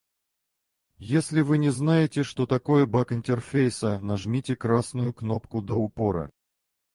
[0.97, 6.31] Если вы не знаете, что такое баг интерфейса, нажмите красную кнопку до упора